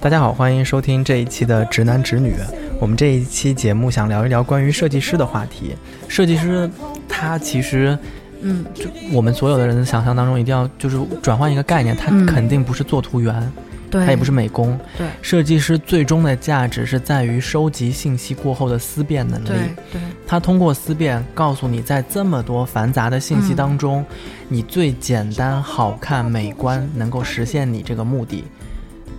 [0.00, 2.34] 大家好，欢迎收听这一期的直男直女。
[2.78, 5.74] 我们这一期节目想聊一聊关于设计师的话题。
[6.08, 6.70] 设计师
[7.08, 7.98] 他其实，
[8.42, 13.52] 嗯，就我们所有的人的想象当中，一定要就是转换一个概念，他嗯肯定不是做图员，
[13.90, 14.78] 对，他也不是美工。
[14.96, 19.48] 对设计师最终的价值是在于收集信息过后的思辨能力。
[19.48, 19.56] 对
[19.92, 24.04] 对他通过思辨告诉你，在这么多繁杂的信息嗯当中，
[24.48, 28.44] 你最简单、好看、美观，能够实现你这个目的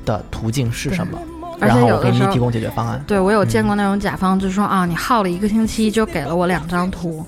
[0.05, 1.17] 的途径是什么？
[1.59, 3.03] 然后我给你提供解决方案。
[3.07, 7.25] 对，我有见过那种甲方，就说啊，你耗了一个星期就给了我两张图，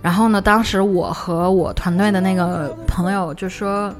[0.00, 3.92] 然后呢，当时我和我团队的那个朋友就说，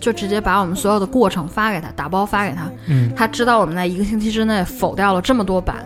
[0.00, 3.12] 就直接把我们所有的过程发给他，打包发给他，嗯。
[3.14, 5.76] 他知道我们在一个星期之内否掉了这么多版，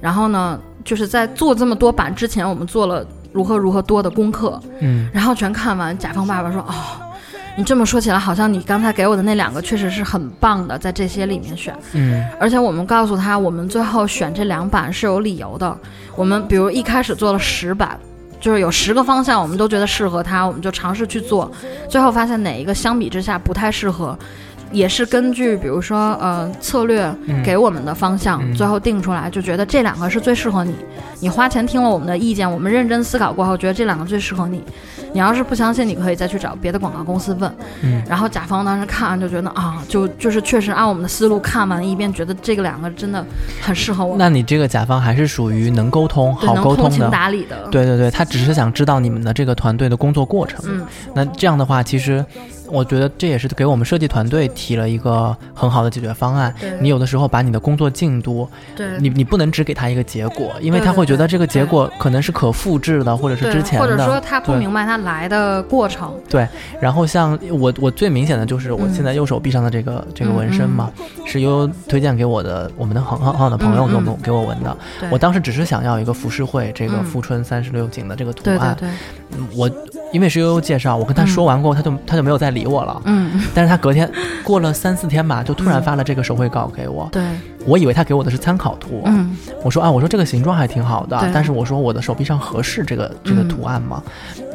[0.00, 5.08] 然后呢，就是在做这么多版之前，我们做了如何如何多的功课，嗯。
[5.12, 6.74] 然后全看完，甲方爸爸说：“哦，
[7.56, 11.74] 你这么说起来，好像你刚才给我的那两个确实是很棒的，在这些里面选。
[11.92, 12.24] 嗯。
[12.40, 15.76] 而且我们告诉他，我们最后选这两版是有理由的。
[16.16, 17.98] 我们比如一开始做了十版，
[18.40, 21.50] 就是有十个方向，我们都觉得适合他，我们就尝试去做，
[21.88, 24.18] 最后发现哪一个相比之下不太适合。”
[24.72, 30.72] 也是根据比如说呃策略嗯给我们的方向，嗯最后定出来，就觉得这两个是最适合你。
[31.18, 34.62] 你花钱听了我们的意见，我们认真思考过后，觉得这两个最适合你。
[35.12, 37.52] 你要是不相信，你可以再去找别的广告公司问。
[37.82, 43.24] 嗯然后甲方当时看完就觉得啊，就就是确实按我们的思路看完一遍，觉得这个两个真的
[43.60, 44.16] 很适合我。
[44.18, 47.10] 那你这个甲方还是属于能沟通、好沟通能通情的。
[47.10, 50.60] 达理的。，对对对，他只是想知道你们的这个团队的工作过程。
[50.66, 52.24] 嗯，那这样的话，其实
[52.70, 56.54] 我觉得这也是给我们设计团队提了一个很好的解决方案。
[56.80, 63.86] 你有的时候把你的工作进度，对，你你不能只给他一个结果，因为他会觉得这个结果可能是可复制的，或者是之前的。
[63.86, 66.12] 或者说他不明白他来的过程。
[66.28, 66.48] 对。
[66.80, 70.90] 然后像我我最明显的就是我嗯现在右手臂上的这个、这个纹身嘛，
[71.26, 74.76] 是悠悠推荐给我的，我们的很很好的朋友给我们、给我纹的。
[75.10, 77.04] 我当时只是想要一个浮世绘这个嗯。
[77.10, 78.76] 富春三十六景的这个图对对案，
[79.56, 79.68] 我
[80.12, 83.00] 因为是悠悠介绍，我跟他说完过后，他就他就没有再理我了。
[83.04, 84.10] 嗯，但是他隔天
[84.42, 87.08] 过了三四天吧，就突然发了这个手绘稿给我。
[87.12, 87.22] 对，
[87.64, 94.02] 我以为他给我的是参考图，嗯我说啊，我说这个形状还挺好的，但是我说我的手臂上合适这个这个嗯图案吗？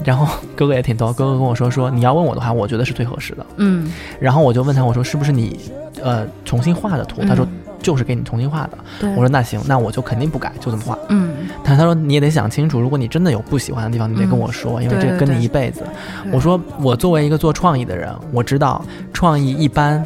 [0.04, 3.46] 然后哥哥也挺逗，哥哥跟我说说你要问我的话，我觉得是最合适的。
[3.58, 5.60] 嗯，然后我就问他，我说是不是你
[6.04, 7.22] 呃重新画的图？
[7.26, 9.09] 他说嗯就是给你重新画的。
[9.16, 10.97] 我说那行，那我就肯定不改，就这么画。
[11.09, 15.81] 嗯，但是他说你也得想清楚，如果你真的有不喜欢的地方，你得跟我说，因为这跟你一辈子。
[16.24, 20.03] 对我说我作为一个做创意的人，我知道创意一般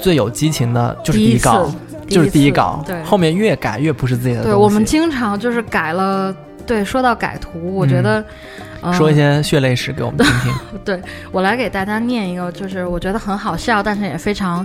[0.00, 1.70] 最有激情的就是第第一稿，
[2.08, 4.50] 就是第一稿，对后面越改越不是自己的东西。
[4.50, 6.34] 对，我们经常就是改了。
[6.66, 8.24] 对，说到改图，我觉得，
[8.80, 10.54] 呃说一些血泪史给我们听听。
[10.84, 11.00] 对
[11.32, 14.64] 我来给大家念一个，就是我觉得很好笑，但是也非常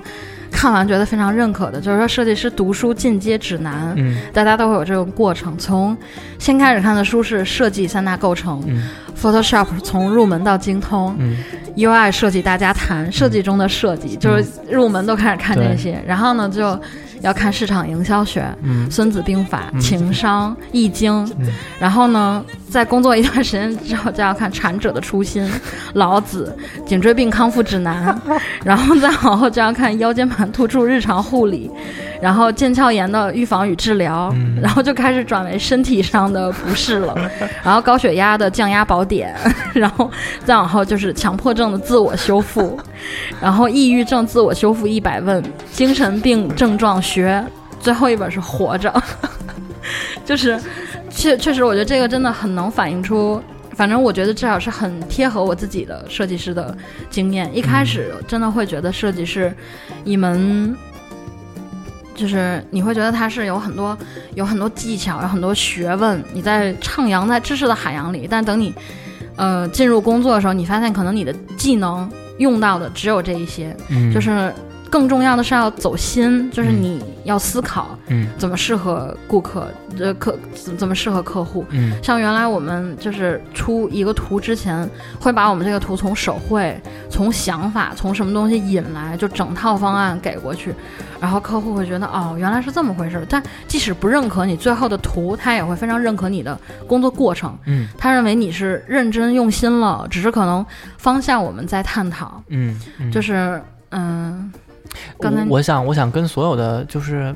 [0.56, 4.18] 看完觉得非常认可的，就是说设计师读书进阶指南，嗯。
[4.34, 5.56] 大家都会有这种过程。
[5.58, 5.96] 从
[6.40, 8.88] 先开始看的书是设计三大构成嗯
[9.22, 11.38] ，Photoshop 从入门到精通嗯
[11.76, 15.78] ，UI 设计大家谈设计中的设计，就是入门都开始看这对。
[15.78, 16.80] 些，然后呢就
[17.22, 18.46] 要看市场营销学。
[18.64, 21.48] 嗯孙子兵法、嗯情商、易经，嗯。
[21.80, 25.50] 然后呢，在工作一段时间之后，就要看禅者的初心、
[25.94, 26.56] 老子、
[26.86, 28.20] 颈椎病康复指南，
[28.66, 31.72] 然后再往后就要看腰间盘突出日常护理，
[32.22, 34.60] 然后腱鞘炎的预防与治疗，嗯。
[34.62, 37.16] 然后就开始转为身体上的不适了，
[37.64, 39.34] 然后高血压的降压宝典，
[39.74, 40.10] 然后
[40.44, 42.78] 再往后就是强迫症的自我修复，
[43.40, 47.42] 然后抑郁症自我修复一百问，精神病症状学，
[47.80, 48.92] 最后一本是活着，
[50.26, 50.60] 就是
[51.16, 53.42] 确确实，我觉得这个真的很能反映出。
[53.74, 56.76] 反正我觉得至少是很贴合我自己的设计师的
[57.10, 57.50] 经验。
[57.54, 59.54] 一开始真的会觉得设计是
[60.06, 60.74] 一门，
[62.16, 63.98] 就是你会觉得它是有很多
[64.34, 68.28] 有很多技巧，有很多学问，你在徜徉在知识的海洋里。
[68.30, 68.74] 但等你
[69.36, 74.54] 呃进入工作的时候，你发现可能你的技能用到的只有这一些，嗯，就是
[74.90, 79.68] 更重要的是要走心，就是嗯你要思考嗯怎么适合顾客，
[80.00, 81.66] 呃客怎怎么适合客户。
[81.72, 84.88] 嗯像原来我们就是出一个图之前，
[85.20, 86.80] 会把我们这个图从手绘、
[87.10, 90.74] 从想法、从什么东西引来，就整套方案给过去，
[91.20, 93.26] 然后客户会觉得哦，原来是这么回事儿。
[93.28, 97.58] 但即使不认可你最后的图，他也会非常认可你的工作过程。
[97.66, 100.66] 嗯他认为你是认真用心了，只是可能
[100.98, 104.52] 方向我们在探讨，嗯嗯，就是嗯，
[105.20, 107.34] 刚才我我想我想跟所有的就是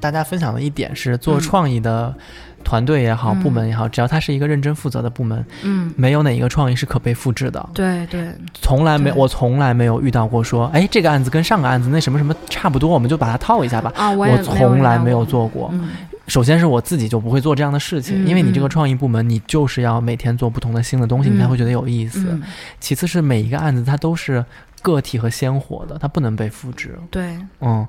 [0.00, 2.14] 大家分享的一点是，做嗯创意的
[2.62, 7.68] 团队也好，嗯部门也好，只要它是一个认真负责的部门，嗯，没有哪一个创意是可被复制的。
[7.72, 8.28] 对对，
[8.60, 13.92] 从来没，我从来没有遇到过说，哎，这个案子跟上个案子那什么什么差不多，我们就把它套一下吧。
[13.94, 15.70] 啊，我我从来没有做过。
[15.72, 15.88] 嗯
[16.26, 22.24] 首先是我自己就不会做这样的事情，嗯因为你这个嗯创意部门，你就是要每天做不同的新的东西，你才嗯会觉得有意思。
[22.30, 22.42] 嗯，
[22.80, 24.42] 其次是每一个案子它都是
[24.84, 26.98] 个体和鲜活的，它不能被复制。
[27.10, 27.88] 对，嗯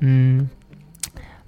[0.00, 0.50] 嗯。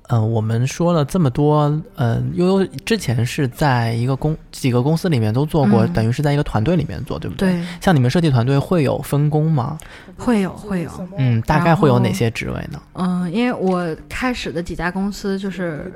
[0.09, 5.93] 呃，我们说了这么多，呃，悠悠之前是在一个公几个公司里面都做过，嗯。
[5.95, 7.53] 等于是在一个团队里面做，对不对？
[7.53, 9.79] 对，像你们设计团队会有分工吗？
[10.17, 12.81] 会有会有，嗯，大概会有哪些职位呢？
[12.93, 15.93] 嗯，因为我开始的几家公司就是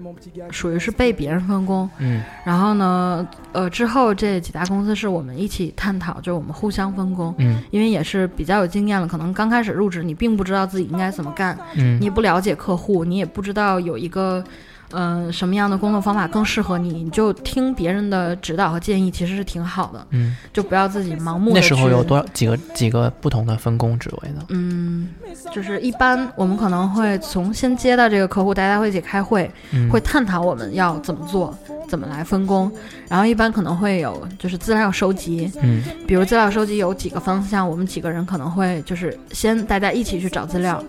[0.50, 2.22] 属于是被别人分工，嗯。
[2.44, 7.62] 然后呢，呃，之后这几家公司是我们一起探讨，就是我们互相分工，嗯。
[7.70, 12.00] 因为也是比较有经验了，可能刚开始入职你并不知道自己应该怎么干，嗯。
[12.00, 14.42] 你不了解客户，你也不知道有一个。
[14.92, 17.04] 嗯，什么样的工作方法更适合你？
[17.04, 21.56] 你就听别人的指导和建议，其实是挺好的，嗯，就不要自己盲目的。
[21.56, 24.42] 那时候有多少几个几个不同的分工职位呢？
[24.48, 25.10] 嗯，
[25.52, 31.54] 就是一般我们可能会从先接到这个客户，大家会一起开会，嗯会探讨我们要怎么做，
[31.86, 32.72] 怎么来分工。
[33.10, 40.82] 然后一般可能会有就是资料收集，嗯比如资料收集有几个方向，我们几个人可能会就是先大家一起去找资料，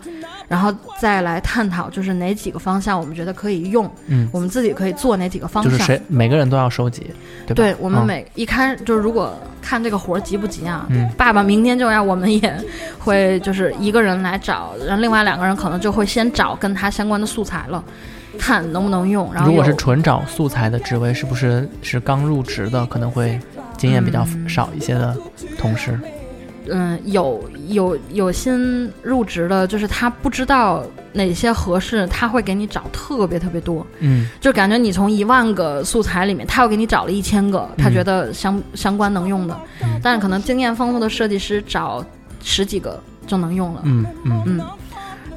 [0.49, 5.71] 然后再来探讨就是哪几个方向我们觉得可以用，嗯，我们自己可以做哪几个方向。
[5.71, 7.03] 就是谁每个人都要收集，
[7.45, 7.55] 对吧？
[7.55, 12.57] 对我们嗯每一开就是如果看这个活儿急不急啊，嗯爸爸明天就要，我们也
[12.97, 17.83] 会就是一个人来找，然后另外两个人可能就会先找跟他相关的素材了，
[18.39, 19.31] 看能不能用。
[19.31, 23.39] 然后如果是纯找素材的职位，是不是是刚入职的，可能会
[23.77, 25.15] 经验比较嗯少一些的
[25.59, 25.99] 同事？
[26.71, 27.43] 嗯，有
[27.73, 30.83] 有有新入职的，就是他不知道
[31.13, 34.27] 哪些合适，他会给你找特别特别多，嗯。
[34.39, 42.03] 就感觉你从一万个素材里面，他又给你找了一千个，他嗯觉得相相关能用的，嗯但是可能经验丰富的设计师找
[42.43, 44.43] 十几个就能用了，嗯嗯。
[44.45, 44.61] 嗯，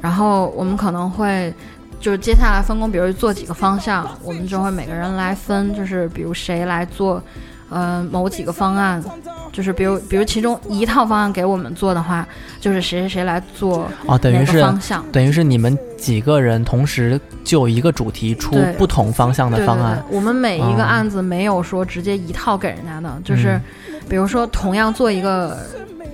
[0.01, 1.53] 然后我们可能会。
[1.99, 7.23] 就是接下来分工，比如做几个方向，我们就会每个人来分，就是比如谁来做，
[7.73, 9.03] 呃，某几个方案，
[9.51, 12.27] 就是比如比如其中一套方案给我们做的话，
[12.61, 15.03] 就是谁谁谁来做哦，等于是方向。
[15.11, 20.03] 等于是你们几个人同时就一个主题出不同方向的方案。
[20.07, 23.59] 对，我们每一哦个案子没有说直接一套给人家的，就是
[23.89, 25.57] 嗯比如说同样做一个，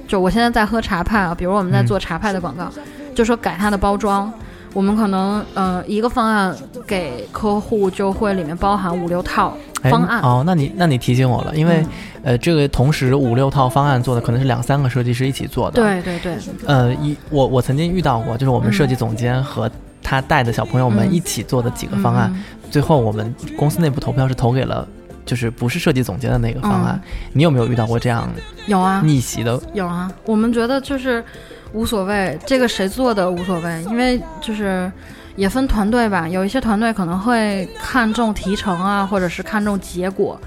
[0.08, 2.72] 就我现在在喝茶派啊，比如我们在嗯做茶派的广告，
[3.14, 4.32] 就说改它的包装。
[4.74, 6.56] 我们可能呃一个方案
[6.86, 11.88] 给客户就会里面包含五六套哎方案，哦，那你那你提醒我了，因为、嗯。
[12.22, 19.72] 呃，这个同时五六套方案做的可能是两三个设计师一起做的。，对对对，呃，一我我曾经遇到过，就是我们嗯设计总监和
[20.04, 21.14] 他带的小朋友们嗯。
[21.14, 22.44] 一起做的几个方案，嗯。
[22.70, 24.88] 最后我们公司内部投票是投给了。
[25.26, 27.10] 就是不是设计总监的那个方案，嗯。
[27.34, 28.28] 你有没有遇到过这样
[28.66, 29.00] 有啊。
[29.06, 29.62] 逆袭的？
[29.74, 31.24] 有啊，我们觉得就是
[31.74, 34.92] 无所谓，这个谁做的无所谓，因为就是
[35.36, 40.40] 也分团队吧，有一些团队可能会看重提成啊，或者是看重结果，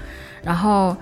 [0.43, 0.95] 然后。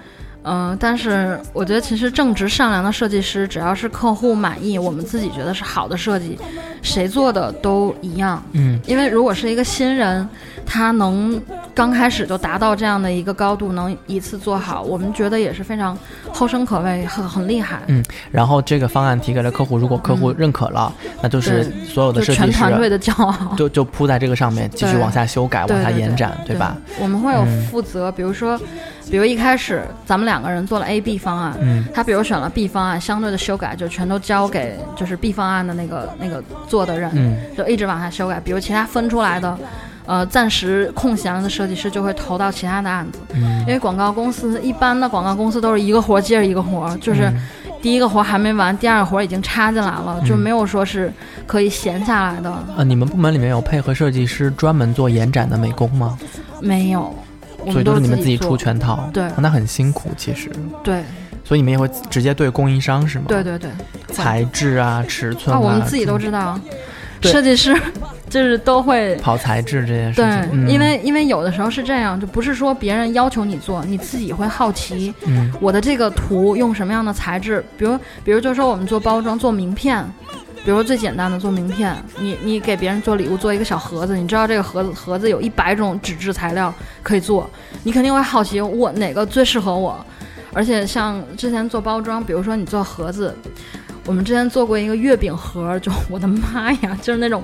[0.43, 6.38] 嗯、但是我觉得其实正直善良的设计师，只要是客户满意，我们自己觉得是好的设计，
[6.81, 8.43] 谁做的都一样。
[8.53, 10.27] 嗯因为如果是一个新人，
[10.65, 11.39] 他能
[11.75, 15.98] 刚开始就达到这样的一个高度，能一次做好，我们觉得也是非常
[16.31, 17.81] 后生可畏，很很厉害。
[17.88, 26.75] 嗯然后这个方案提给了客户，如果客户嗯认可了，那就是所有的设计师全团队的骄傲，就就铺在这个上面，继续往下修改，往下延展，对吧？？
[27.00, 28.60] 我们会有嗯负责，比如说，
[29.12, 38.39] 比如一开始咱们两个人做了 A、B 方案，嗯他比如选了 B 方案，相对的修改就全都交给就是 B 方案的那个那个做的人，嗯就一直往下修改。
[38.39, 39.58] 比如其他分出来的，
[40.06, 47.36] 呃，暂时空闲了的设计师就会投到其他的案子，嗯因为广告公司一般的广告公司都是一个活接着一个活，就是嗯
[47.82, 51.12] 第一个活还没完，第二个活已经插进来了，嗯就没有说是
[51.46, 56.18] 可以闲下来的，呃，你们部门里面有配合设计师专门做延展的美工吗？
[56.62, 57.13] 没有，
[57.65, 60.50] 我所以都是你们自己出全套，对哦那很辛苦其实。
[60.84, 61.03] 对
[61.44, 63.25] 所以你们也会直接对供应商是吗？
[63.27, 63.70] 对，对对。
[64.08, 66.18] 材质啊、尺寸啊，我们自己都。
[66.18, 66.60] 知道，
[67.24, 67.75] 设计师
[68.30, 80.06] 就是都会 跑材质这件事对因为因为有的时候是这样，就不是说别人要求你做，你自己会好奇，嗯我的这个图用什么样的材质，比如比如就说我们做包装做名片。
[80.63, 87.50] 比如最简单的做名片，你你给别人做礼物做一个小盒子，你知道这个盒子盒子有一百种纸质材料可以做，
[87.84, 90.06] 你肯定会好奇我哪个最适合我。
[90.53, 93.34] 而且像之前做包装，比如说你做盒子，
[94.06, 97.41] 我们之前做过一个月饼盒，就 我的妈呀，就是那种，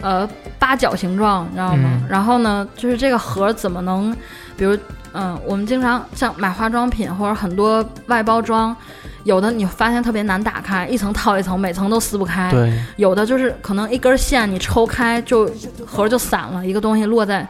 [0.00, 1.90] 呃，八角形状，你知道吗？
[2.02, 4.14] 嗯然后呢，就是这个盒怎么能，
[4.60, 4.76] 比如，
[5.14, 8.76] 嗯、我们经常像买化妆品或者很多外包装，
[9.24, 12.50] 有的你发现特别难打开，一层套一层，每层都撕不开。
[12.50, 15.50] 对，有的就是可能一根线你抽开就
[15.86, 17.48] 盒就散了，一个东西落在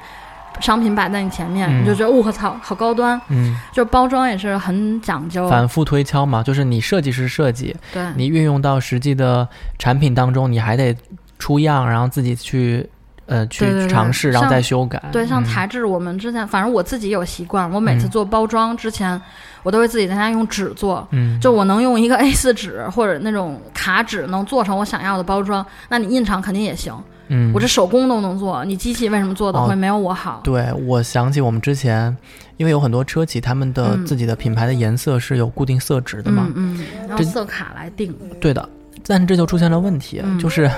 [0.61, 1.83] 商品摆在你前面，嗯。
[1.83, 3.21] 你就觉得我操，好高端。
[3.27, 9.49] 嗯，就包装也是很讲究，反复推敲嘛，就是你设计师设计，对，你运用到实际的
[9.81, 10.97] 产品当中，你还得
[11.41, 12.89] 出样，然后自己去
[13.31, 15.03] 呃去尝试，然后再修改。
[15.11, 19.21] 对，像嗯材质，我们之前反正我自己有习惯，我每次嗯做包装之前，
[19.63, 21.07] 我都会自己在家用纸做。
[21.13, 26.93] 嗯，就我能用一个 A 4纸或者那种卡纸能做成我想要的包装，那你印厂肯定也行。
[27.33, 30.41] 嗯，我这手工都能做，你机器为什么做的哦会没有我好？
[30.43, 32.17] 对，我想起我们之前，
[32.57, 38.13] 因为有很多车企他们的嗯自己的品牌的颜色是有固定色值的嘛，嗯嗯，然后这色卡来定。
[38.41, 38.69] 对的，
[39.07, 40.69] 但这就出现了问题，嗯就是。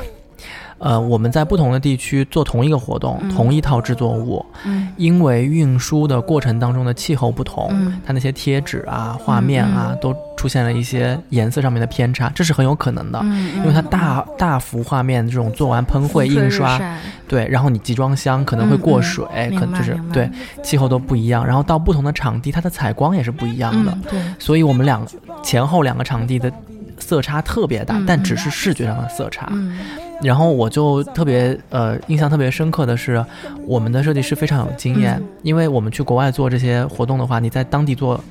[0.83, 3.31] 呃，我们在不同的地区做同一个活动，嗯。
[3.31, 4.89] 同一套制作物，嗯。
[4.97, 8.01] 因为运输的过程当中的气候不同，嗯。
[8.05, 13.21] 它那些贴纸啊、画面啊，都出现了一些颜色上面的偏差，这是很有可能的。
[13.23, 16.81] 嗯，因为它大大幅画面这种做完喷绘印刷，
[17.29, 20.29] 对，然后你集装箱可能会过水，嗯可能就是对
[20.63, 25.09] 气候都不一样，然后到不同的场地，它的采光也是不一样的，嗯，对，所以我们两个
[25.45, 26.53] 前后两个场地的
[26.99, 28.05] 色差特别大，嗯。
[28.05, 29.49] 但只是视觉上的色差。
[29.53, 29.79] 嗯
[30.23, 33.25] 然后我就特别呃印象特别深刻的是，
[33.67, 35.29] 我们的设计师非常有经验，嗯。
[35.43, 38.23] 因为我们去国外做这些活动的话，你在当地做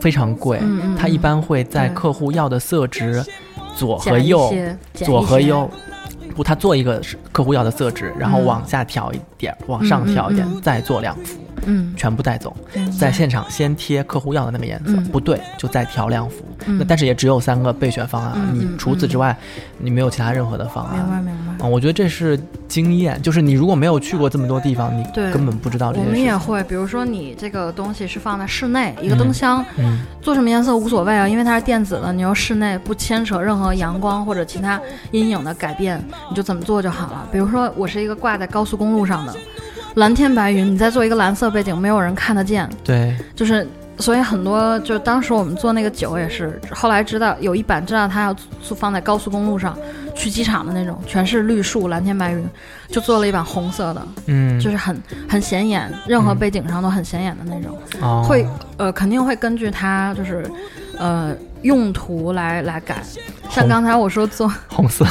[0.00, 0.60] 非常贵，
[0.98, 3.22] 他一般会在客户要的色值
[3.76, 4.54] 左和右，
[4.94, 5.68] 左和右。
[6.34, 8.44] 不，他做一个是客户要的色值，然后嗯。
[8.44, 10.62] 往下调一点，往上调一点，嗯嗯。
[10.62, 12.56] 再做两幅，嗯，全部带走，
[12.98, 16.36] 在现场先贴客户要的那个颜色，嗯不对就再调两幅。
[16.66, 19.36] 嗯那但是也只有三个备选方案，你除此之外，
[19.78, 20.96] 你没有其他任何的方案。
[20.96, 21.54] 明白明白。
[21.64, 26.10] 嗯，我觉得这是经验，就是你如果没有去过这么多地方，你根本不知道这些我。
[26.10, 34.80] 们也会，比如说你这个东西是放在室内，一个灯箱，嗯做什么颜色无所谓啊，因为它是电子的，你又室内不牵扯任何阳光或者其他
[35.10, 37.28] 阴影的改变，你就怎么做就好了。
[37.30, 39.34] 比如说我是一个挂在高速公路上的
[39.94, 43.66] 蓝天白云，你再做一个蓝色背景，没有人看得见，对，就是。
[43.96, 49.78] 所以很多就是当时我们做那个酒也是，后来知道有一版知道它要做放在高速公路上，
[50.16, 52.44] 去机场的那种，全是绿树蓝天白云，
[52.88, 57.78] 就做了一版红色的，嗯，就是很很显眼，任何嗯背景上都很显眼的那种。
[58.02, 58.44] 哦会
[58.78, 60.44] 呃肯定会根据它就是
[60.98, 61.32] 呃
[61.64, 63.02] 用途来来改。
[63.50, 65.04] 像刚才我说做，红色，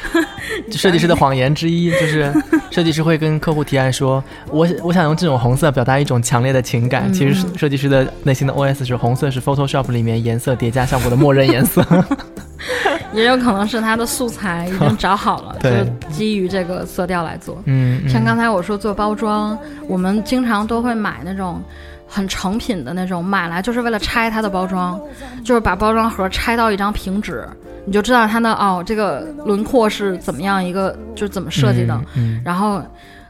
[0.72, 2.32] 设计师的谎言之一就是，
[2.70, 7.04] 设计师会跟客户提案说，我我想用这种红色表达一种强烈的情感。
[7.08, 11.84] 嗯其实设计师的内心的 OS 是红色是 Photoshop 里面颜色叠加效果的默认颜色。
[13.14, 17.60] 也有可能是他的素材已经找好了，对就基于这个色调来做。
[17.64, 19.56] 嗯，嗯像刚才我说做包装，
[19.88, 21.62] 我们经常都会买那种。
[22.08, 24.98] 很成品的那种，买来就是为了拆它的包装，
[25.44, 27.46] 就是把包装盒拆到一张平纸，
[27.84, 32.00] 你就知道它的哦，这个轮廓是怎么样一个，就是怎么设计的。
[32.16, 32.82] 嗯，然后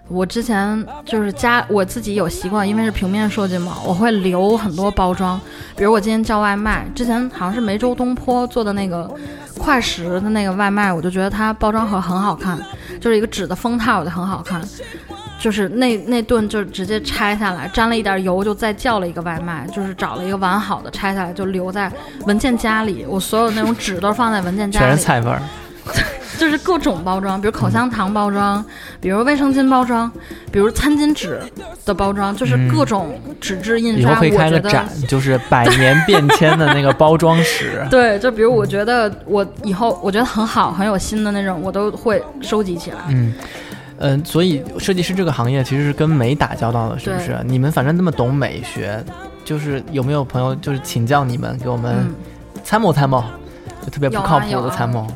[0.06, 5.38] 我之前就是家我自己有习惯，因为是平面设计嘛，我会留很多包装。
[5.76, 9.12] 比如我今天叫外卖，之前好像是梅州东坡做的那个
[9.58, 12.58] 快食的那个外卖，我就觉得它包装盒很好看，
[13.00, 14.62] 就是一个纸的封套我就很好看。
[15.38, 21.90] 就是那那顿就直接拆下来，沾了一点油，就再叫了一个外卖，就是找了一个完好的拆下来，就留在
[22.26, 23.06] 文件夹里。
[23.08, 25.40] 我所有那种纸都放在文件夹里，全是菜味儿。
[26.36, 28.64] 就是各种包装，比如口香糖包装，
[29.00, 30.10] 比如卫生巾包装，
[30.52, 31.40] 比如餐巾纸
[31.84, 34.12] 的包装，就是各种纸质印刷。
[34.12, 34.50] 以后可以我觉得。
[34.50, 42.98] 开个展，就是百年变迁的那个包装史 对，就比如我觉得我以后我觉得很好、很有心的那种，我都会收集起来。
[43.08, 43.32] 嗯。
[43.98, 47.36] 嗯，所以设计师这个行业其实是跟美打交道的，是不是？
[47.44, 49.02] 你们反正那么懂美学，
[49.44, 52.14] 就是有没有朋友就是请教你们，给我们嗯，
[52.62, 53.22] 参谋参谋，
[53.84, 55.06] 就特别不靠谱有啊的参谋？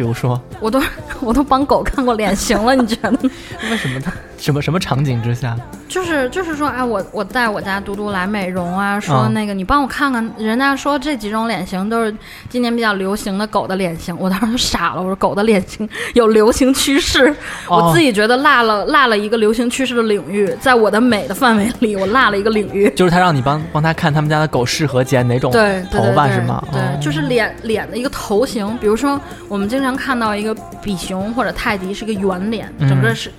[0.00, 0.80] 比如说，我都
[1.20, 3.10] 我都帮狗看过脸型了，你觉得？
[3.70, 5.54] 为什么他什么什么场景之下？
[5.90, 12.14] 就是就是说，哎，我我带我家嘟嘟来美容啊，说那个你帮我看看，人家说这几种脸型都是
[12.48, 17.34] 今年比较流行的狗的脸型，我当时就傻了，我说狗的脸型有流行趋势，
[17.68, 22.88] 我自己觉得落了落了一个流行趋势的领域，在我的美的范围里，我落了一个领域。
[22.96, 25.52] 就是他让你帮帮他看他们家的狗适合剪哪种
[25.90, 26.64] 头发是吗？
[26.72, 33.30] 对，就是脸脸的一个头型，比如说我们经常看到一个比熊或者泰迪是个圆脸，整个是。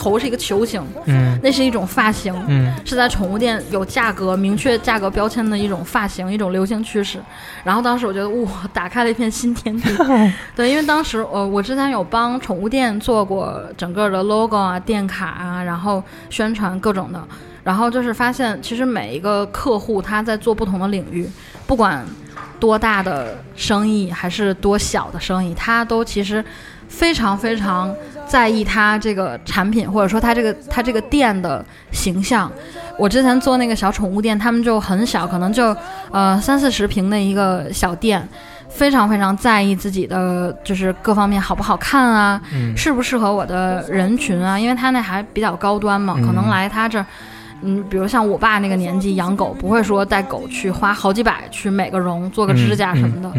[0.00, 7.18] 头是一个球形，嗯，那是一种发型，嗯，是在宠物店有价格明确价格标签的一种发型，一种流行趋势。
[7.64, 9.90] 然后当时我觉得哇，打开了一片新天地。
[10.54, 17.20] 对，因为当时呃，我之前有帮宠物店做过整个的 logo 啊、店卡啊，然后宣传各种的。
[17.64, 21.28] 然后就是发现，其实每一个客户他在做不同的领域，
[21.66, 22.06] 不管
[22.60, 26.44] 多大的生意还是多小的生意，他都其实
[26.88, 27.94] 非常非常。
[28.28, 32.52] 在意他这个产品，或者说他这个他这个店的形象。
[32.98, 35.74] 我之前做那个小宠物店，他们就很小，可能就
[36.10, 38.28] 呃三四十平的一个小店，
[38.68, 42.38] 非常非常在意自己的就是各方面好不好看啊，
[42.76, 47.02] 适不适合我的人群啊，因为他那还比较高端嘛，可能来他这，
[47.62, 53.30] 嗯，比如像我爸那个年纪养狗，不会说带狗去花好几百去美个容、做个指甲什么的。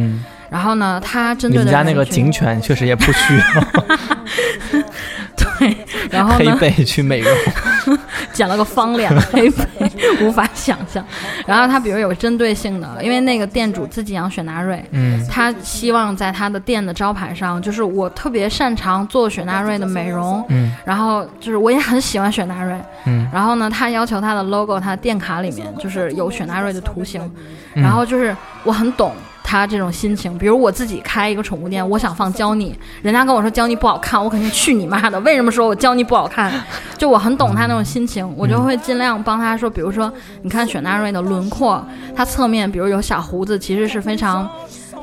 [0.50, 3.84] 然后呢，他针对你们家那个警犬确实也不需要。
[5.38, 5.78] 对，
[6.10, 7.32] 然后黑背去美容，
[8.34, 9.66] 剪了个方脸的黑背，
[10.22, 11.04] 无法想象。
[11.46, 27.22] 然后他比如有针对性的，因为那个店主自己养雪纳瑞，嗯，他希望在他的店的招牌上，就是我特别擅长做雪纳瑞的美容，嗯，然后就是我也很喜欢雪纳瑞，嗯，然后呢，他要求他的 logo，他的店卡里面就是有雪纳瑞的图形，
[27.74, 29.14] 然后就是我很懂。
[29.50, 35.20] 他这种心情，比如我自己开一个宠物店，我想放娇妮，人家跟我说娇妮不好看，我肯定去你妈的！
[35.22, 36.54] 为什么说我娇妮不好看？
[37.00, 40.14] 就我很懂他那种心情，我就会尽量帮他说，比如说，
[40.44, 41.84] 你看雪纳瑞的轮廓，
[42.16, 44.48] 它侧面比如有小胡子，其实是非常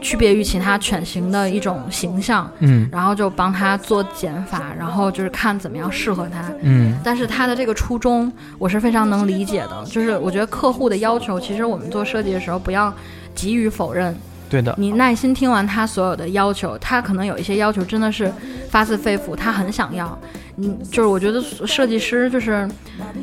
[0.00, 2.48] 区别于其他犬型的一种形象。
[2.60, 6.44] 嗯，然后就帮他做减法，然后就是看怎么样适合他。
[6.62, 12.94] 嗯，但是他的这个初衷我是非常能理解的，就是我觉得客户的要求，其实我们做设计的时候不要
[13.34, 14.16] 急于否认。
[14.48, 18.32] 对的，你耐心听完他所有的要求，他可能有一些要求真的是
[18.70, 20.18] 发自肺腑，他很想要。
[20.58, 22.68] 嗯，就是我觉得设计师就是，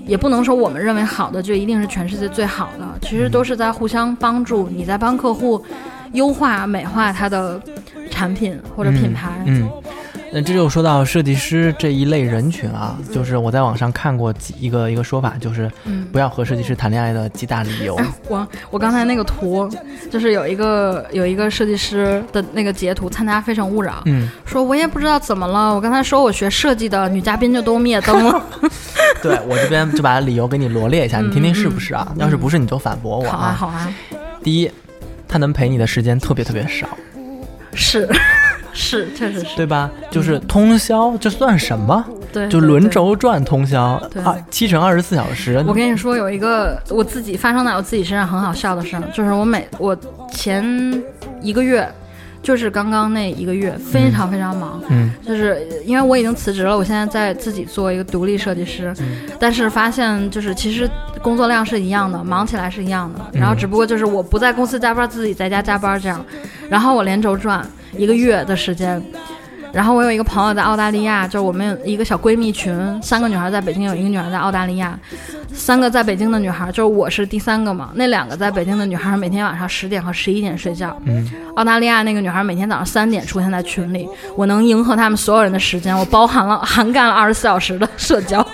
[0.06, 5.64] 也不能说我们认为好的就一定是全世界最好的，其实都是在互相帮助，你在帮客户
[6.12, 7.60] 优化美化他的
[8.12, 9.44] 产品或者品牌。
[9.46, 9.70] 嗯。
[10.36, 15.72] 那这就说到设计师这一类人群啊，就是我在网上看过几一个一个说法，就是
[16.12, 17.96] 不要和设计师谈恋爱的几大理由。
[18.28, 19.70] 我我刚才那个图，
[20.10, 28.44] 就是有一个有一个设计师的那个截图，参加《非诚勿扰》，嗯，说我也不知道怎么了，我刚才说我学设计的女嘉宾就都灭灯了。
[29.22, 32.12] 对我这边就把理由给你罗列一下，你听听是不是啊？
[32.18, 33.38] 要是不是你就反驳我啊。
[33.38, 33.94] 好啊，好啊。
[34.44, 34.72] 第一，
[35.28, 36.88] 他能陪你的时间特别特别少。
[37.76, 38.10] 是。
[38.74, 39.90] 是，确实是，对吧？
[40.10, 42.04] 就是通宵，这算什么？
[42.32, 45.64] 对，就轮轴转通宵，二七乘二十四小时。
[45.68, 49.96] 我跟你说，有一个我自己发生在我自己身上很好笑的事儿，就是我每我
[50.32, 50.64] 前
[51.42, 51.88] 一个月，
[52.42, 58.92] 就是刚刚那一个月，非常非常忙，嗯，就是因为我已经辞职了，我现在在自己做一个独立设计师，
[59.40, 60.90] 但是发现就是其实
[61.22, 66.26] 工作量是一样的，忙起来是一样的，然后只不过就是我不在公司加班，自己在家加班这样，
[66.68, 67.64] 然后我连轴转。
[67.98, 69.02] 一个月的时间，
[69.72, 74.98] 然后我有一个朋友在澳大利亚，就是我们一个小闺蜜群，三个女孩在北京，有一个女孩在澳大利亚，
[75.54, 77.92] 三个在北京的女孩，就是我是第三个嘛。
[77.96, 88.46] 那两个在北京的女孩每天晚上十点和十一点睡觉，嗯，澳大利亚那个女孩每天早上三点出现在群里，我能迎合他们所有人的时间，我包含了 涵盖了二十四小时的社交，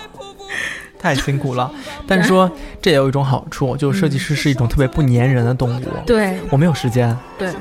[0.98, 1.70] 太辛苦了。
[2.08, 2.50] 但是说
[2.82, 6.40] 这也有一种好处，就是设计师是一种特别不粘人的动物，对。
[6.50, 7.52] 我没有时间，对。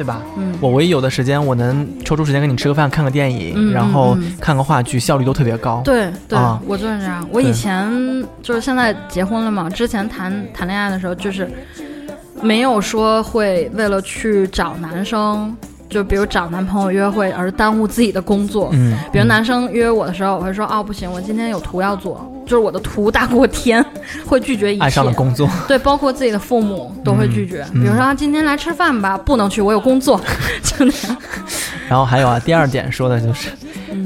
[0.00, 0.22] 对吧？
[0.38, 5.82] 嗯，我唯一有的时间，我能抽出时间跟你吃个饭、看个电影，然后看个话剧，效率都特别高。
[5.84, 7.28] 对对，我就是这样。
[7.30, 7.86] 我以前
[8.42, 11.46] 就是现在结婚了嘛，之前谈谈恋爱的时候，就是
[12.40, 15.54] 没有说会为了去找男生。
[15.90, 23.84] 就比如找男朋友约会而耽误自己的工作，嗯，比如男生约我的时候，我会说哦不行，我今天有图要做，就是我的图大过天，
[24.26, 24.82] 会拒绝一切。
[24.82, 27.64] 爱上了工作，对，包括自己的父母都会拒绝。
[27.72, 30.20] 比如说今天来吃饭吧，不能去，我有工作，
[30.64, 31.16] 就那样。
[31.88, 33.50] 然后还有啊，第二点说的就是，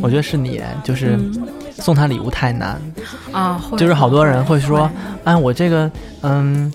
[0.03, 1.19] 我觉得是你，就是
[1.79, 2.79] 送他礼物太难
[3.33, 4.91] 啊，就是好多人会说，
[5.25, 6.71] 哎，我这个，嗯。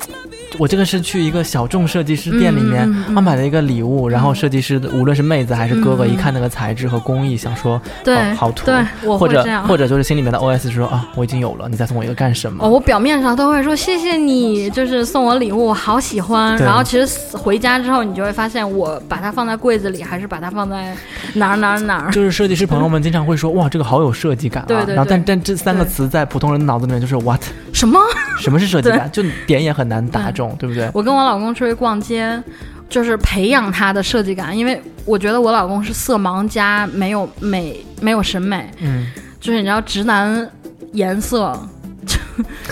[0.59, 9.39] 我这个是去一个小众设计师店里面，嗯嗯嗯啊买了一个礼物，然后设计师无论是妹子还是哥哥，一看那个材质和工艺，想说对好好土，对，我或者。
[9.69, 12.65] 或者就是心里面的 OS 是说啊，我已经有了，你再送我一个干什么？
[12.65, 16.57] 哦，我表面上都会说谢谢你，就是送我礼物，我好喜欢。
[16.57, 20.93] 然后其实回家之后，你就会发现，我把它放在柜子里，还是把它放在
[21.35, 22.11] 哪儿哪儿哪儿。
[22.11, 24.67] 就是设计师朋友们经常会说，哇，这个好有设计感啊。
[24.67, 27.41] 对对对然后但但这三个词在普通人脑子里面就是 what，
[27.71, 27.97] 什么？
[28.39, 29.09] 什么是设计感？
[29.11, 30.89] 就点也很难打中，对不对？
[30.93, 32.41] 我跟我老公出去逛街，
[32.89, 38.69] 就是培养他的设计感，因为我觉得我老公是色盲加没有美，没有审美。
[38.79, 39.07] 嗯，
[39.39, 40.49] 就是你知道，直男
[40.93, 41.57] 颜色，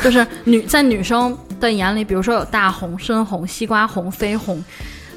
[0.02, 4.64] 就是女在女生的眼里，比如说有大红、深红、西瓜红、绯红、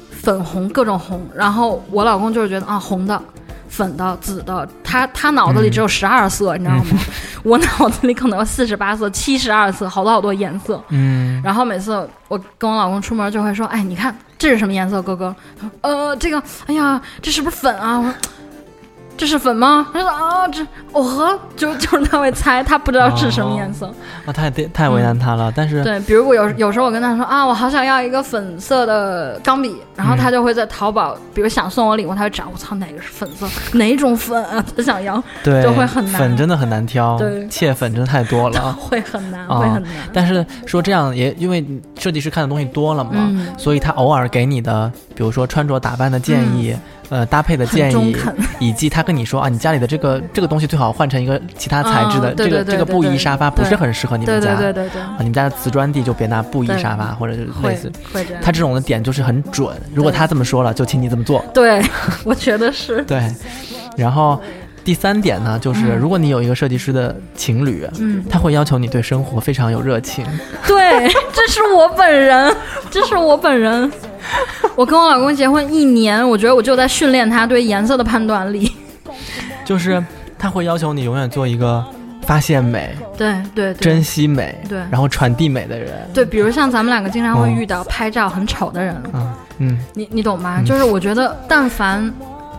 [0.09, 3.21] 粉红各种红，然后我老公就是觉得啊红的。
[3.71, 6.99] 粉的、紫的，他他脑子里只有十二色，你知道吗？
[7.43, 10.83] 我脑子里可能有四十八色、七十二色，好多好多颜色。
[10.89, 18.13] 嗯，然后每次我跟我老公出门就会说：“哎，你看这是什么颜色，哥哥？”他说：“呃，这个，哎呀，这是不是粉啊？”我说
[19.17, 23.93] ：“这是粉吗？”他说：“啊，这我和就 就是他会猜，他不知道是什么颜色。
[24.25, 25.51] 啊，太太为难他了。
[25.55, 33.47] 但是对，比如我有有时候我跟他说啊，我好想要一个粉色的钢笔，然后他就会在淘宝，比如想送我礼物，他会找我操哪个是粉色，
[33.77, 34.63] 哪种粉啊？
[34.75, 38.73] 他想要，对就会很难粉真的很难挑，对切粉真的太多了。
[38.79, 39.91] 会很难，啊会很难。
[40.13, 41.65] 但是说这样也因为
[41.97, 46.75] 设计师看的东西多了嘛，嗯所以他偶尔给你的，比如说穿着打扮的建议，
[47.11, 48.15] 呃，搭配的建议，
[48.57, 54.55] 以及他跟你说啊，你家里的这个这个东西最好换成一个其他材质的，这个这个布艺沙发不是很适合你们家。
[54.55, 57.91] 对对对对，啊，你们家的瓷砖地就别拿布艺沙发，或者是类似。
[58.41, 61.43] 他这种的点就是很准，如果他这么说了，就请你这么做。
[61.53, 61.83] 对，
[62.23, 63.03] 我觉得是。
[63.03, 63.21] 对，
[63.97, 64.41] 然后
[64.85, 70.25] 第三点呢，就是嗯如果你有一个设计师的情侣，嗯，他会要求你对生活非常有热情。
[70.65, 72.55] 对，这是我本人，
[72.89, 73.91] 这是我本人。
[74.75, 78.71] 我跟我老公结婚一年，我觉得我就在训练他对颜色的判断力。
[79.65, 80.03] 就是
[80.37, 81.83] 他会要求你永远做一个
[82.23, 85.91] 发现美、对对对，珍惜美，对然后传递美的人。
[86.13, 90.57] 对，比如像咱们两个经常会嗯遇到拍照很丑的人，嗯嗯，你你懂吗？
[90.59, 92.11] 嗯就是我觉得，但凡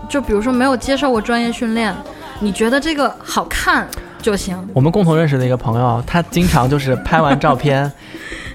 [0.09, 1.95] 就比如说没有接受过专业训练，
[2.39, 3.87] 你觉得这个好看
[4.23, 4.57] 就行。
[4.73, 7.91] 我们共同认识的一个朋友，他经常就是拍完照片。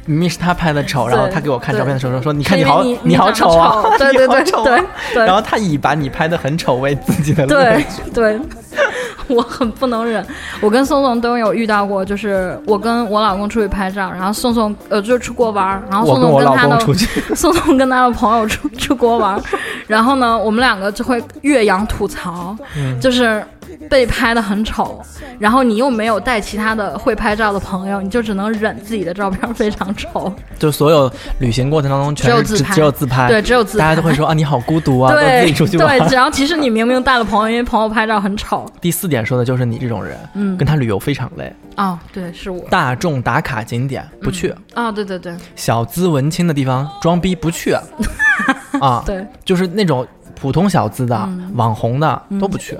[0.10, 4.82] 明明是他拍的丑，然后他给我看照片的时候说：“说你看你好，你你好 丑啊，对对对对
[5.13, 8.12] 对然后他以把你拍的很丑为自己的 乐对趣。
[8.13, 8.39] 对，
[9.27, 10.25] 我很不能忍。
[10.62, 19.41] 我跟宋宋都有遇到过，就是我跟我老公出去拍照，然后宋宋呃就是出国玩儿，然后宋宋跟他的公出去， 宋宋跟他的朋友出出国玩儿，
[19.88, 23.43] 然后呢，我们两个就会岳阳吐槽，嗯就是
[23.89, 25.01] 被拍的很丑，
[25.39, 32.73] 然后你又没有带其他的会拍照的朋友，你就只能忍自己的照片非常丑，就所有旅行过程当中全是只只有自拍。
[32.73, 33.84] 只有自拍，对，只有自拍。
[33.86, 35.99] 大家都会说啊，你好孤独啊， 都自对己出去玩。
[35.99, 36.15] 对，。
[36.15, 38.65] 然后其实你明明带了朋友，因为朋友拍照很丑。
[38.82, 40.58] 第四点说的就是你这种人，嗯。
[40.58, 42.60] 跟他旅游非常累，哦，对，是我。
[42.69, 45.36] 大众打卡景点不去，啊、对对对。
[45.56, 47.75] 小资文青的地方装逼不去，
[48.82, 50.06] 啊，对，就是那种
[50.39, 51.52] 普通小资的、嗯。
[51.56, 52.78] 网红的都不去，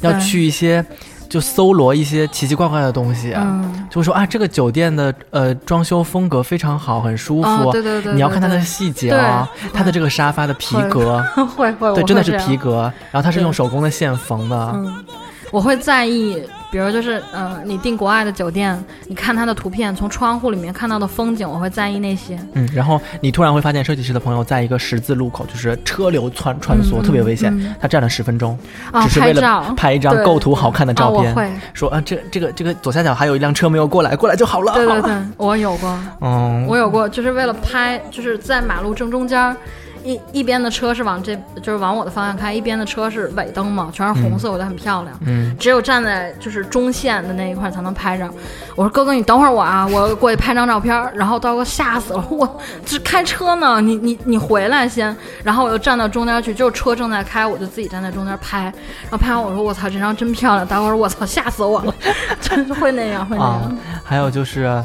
[0.00, 0.84] 要去一些
[1.28, 3.42] 就搜罗一些奇奇怪怪的东西啊。
[3.46, 7.48] 嗯，就会说啊，这个酒店的呃装修风格非常好，很舒服。
[7.48, 15.04] 哦，对对对，你要看它的细节啊，它的这个沙发的皮革，对会 会，对，真的是皮革，然后它是用手工的线缝的，嗯，
[15.50, 22.38] 我会在意，比如就是呃，你订国外的酒店，你看它的图片，从窗户里面看到的风景，我会在意那些。
[22.52, 27.52] 嗯，然后你突然会发现，设计师的朋友在一个十字路口，就是车流穿穿梭，嗯特别危险。
[27.58, 28.58] 嗯他站了十分钟，
[28.92, 34.72] 啊，只是为了拍一张构图好看的照片，啊、我会，说啊，这这个这个左下角还有一辆车没有过来，过来就好了。
[34.72, 39.56] 好了对对对，我有过， 嗯，我有过，就是为了拍，就是在马路正中间儿。
[40.04, 45.16] 一一边的车是往这，就是往我的方向开，一边的车是尾灯嘛，全是红色，我觉得很漂亮。
[45.26, 48.28] 嗯，只有站在就是中线的那一块才能拍着。
[48.74, 51.12] 我说哥哥，你等会儿我啊，我过去拍张照片儿。
[51.14, 55.14] 然后刀哥吓死了，我这开车呢，你你你回来先。
[55.42, 58.64] 然后我又站到中间去，就是车正在开，我就自己站在中间拍。
[59.02, 60.66] 然后拍完我说我操，这张真漂亮。
[60.66, 61.94] 刀哥说我操，吓死我了，
[62.40, 63.52] 真是会那样，会那样。
[63.52, 63.72] 啊，
[64.04, 64.82] 还有就是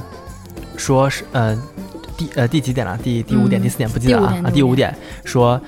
[0.76, 1.56] 说是呃
[2.28, 2.98] 第呃第几点了？
[3.04, 4.42] 第第五点、嗯第四点不记得了啊。
[4.46, 5.60] 啊，第五点说。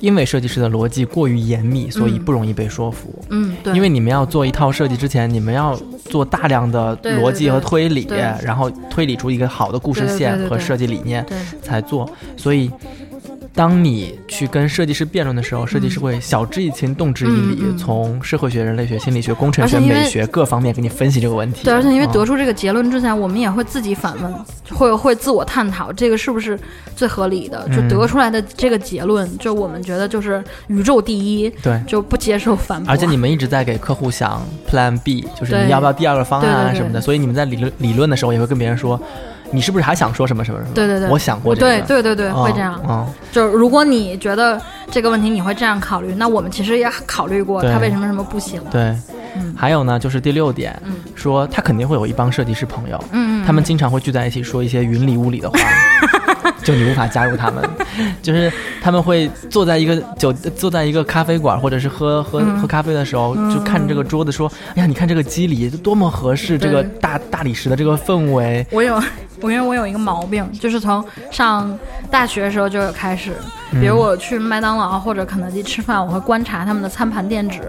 [0.00, 3.24] 因为设计师的逻辑过于严密，所以嗯不容易被说服。
[3.30, 5.74] 嗯，对，因为你们要做一套设计之前，你们要
[6.10, 8.06] 做大量的逻辑和推理，
[8.42, 11.24] 然后推理出一个好的故事线和设计理念
[11.62, 12.10] 才做。
[12.36, 12.70] 所以
[13.54, 21.62] 当你去跟设计师辩论的时候，设计师会晓之以情，动之以理，嗯嗯从社会学、人类学、心理学、工程学、美学各方面给你分析这个问题。
[21.62, 24.34] 对，而且因为嗯得出这个结论之前，我们也会自己反问，
[24.76, 26.58] 会会自我探讨这个是不是
[26.96, 31.80] 最合理的，就嗯得出来的这个结论，就我们觉得就是宇宙第一，对。
[31.86, 32.90] 就不接受反驳。
[32.90, 39.00] 而且你们一直在给客户想 Plan B，就是你要不要第二个方案什么的，所以你们在理论理论的时候也会跟别人说，
[39.50, 40.74] 你是不是还想说什么什么什么？
[40.74, 42.80] 对对对我想过这对个，对对对，会这样。
[42.88, 48.60] 嗯，就如果你觉得这个问题你会这样考虑，那我们其实也考虑过他为什么什么不行。
[48.70, 48.82] 对。
[49.36, 55.58] 嗯还有呢，就是第六点，嗯说他肯定会有一帮设计师朋友，嗯，嗯他们经常会聚在一起说一些云里雾里的话，
[56.64, 57.62] 就你无法加入他们，
[58.22, 58.50] 就是
[58.82, 62.58] 他们会坐在一个酒坐在一个咖啡馆，或者是喝喝、嗯。
[62.58, 68.94] 喝咖啡的时候，就看着这个桌子说，哎呀，你看这个肌理多么合适，这个大大理石的这个氛围，我有，
[69.42, 71.78] 我因为我有一个毛病，就是从上
[72.10, 73.32] 大学的时候就有开始，
[73.72, 77.60] 比如我去麦当劳或者肯德基吃饭，我会观察他们的餐盘垫纸。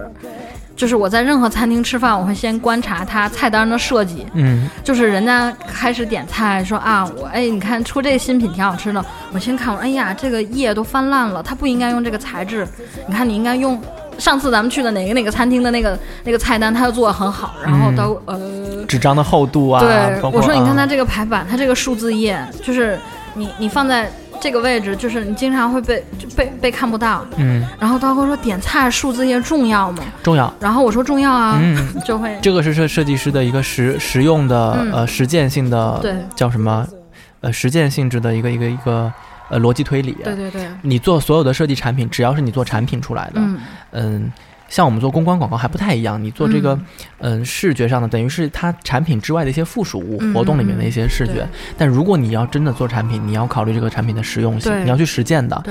[0.75, 4.25] 就是我在任何餐厅吃饭，我会先观察它菜单的设计。
[4.33, 12.67] 嗯就是人家开始点菜说啊，我哎，你看出这个新品挺好吃的，我先看我，哎呀，这个叶都翻烂了，它不应该用这个材质，
[13.07, 13.81] 你看你应该用。
[14.17, 22.97] 上次咱们去的哪个哪个餐厅的那个那个菜单，它又做的很好，然后都、呃纸张的厚度啊，对，我说你看它嗯这个排版，它这个数字页，就是
[23.33, 24.09] 你你放在
[24.41, 27.25] 这个位置，就是你经常会被就被被看不到。
[27.37, 30.03] 嗯然后刀哥说点菜数字页重要吗？
[30.23, 30.53] 重要。
[30.59, 36.85] 然后我说重要啊，嗯， 就会这个是设设计师的一个实实用的、嗯呃实践性的对叫什么
[37.41, 39.11] 呃实践性质的一个一个一个
[39.49, 40.13] 呃逻辑推理。
[40.23, 43.57] 对对对，你做所有的设计产品，只要是你做产品出来的，嗯
[43.91, 44.31] 嗯，
[44.75, 46.77] 像我们做公关广告还不太一样，你做这个
[47.19, 51.35] 嗯视觉上的，等于是它产品之外的一些附属物，嗯活动里面的一些视觉。
[51.35, 51.45] 对
[51.77, 55.63] 但如果你要真的做产品，你要考虑这个产品的实用性，你要去实践的。